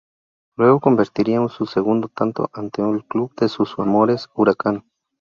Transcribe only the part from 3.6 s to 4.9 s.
amores, Huracán.